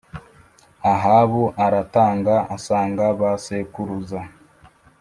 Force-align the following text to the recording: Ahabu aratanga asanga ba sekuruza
Ahabu 0.93 1.43
aratanga 1.65 2.35
asanga 2.55 3.05
ba 3.19 3.31
sekuruza 3.43 4.21